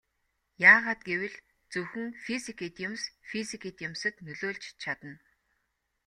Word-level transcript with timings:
Яагаад 0.73 1.01
гэвэл 1.09 1.35
зөвхөн 1.71 2.07
физик 2.25 2.59
эд 2.67 2.75
юмс 2.87 3.03
физик 3.29 3.63
эд 3.69 3.77
юмсад 3.87 4.15
нөлөөлж 4.25 4.63
чадна. 4.81 5.13